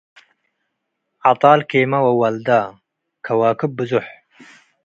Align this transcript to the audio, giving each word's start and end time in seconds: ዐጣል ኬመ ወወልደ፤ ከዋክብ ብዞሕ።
ዐጣል 1.27 1.59
ኬመ 1.69 1.91
ወወልደ፤ 2.05 2.47
ከዋክብ 3.25 3.71
ብዞሕ። 3.77 4.05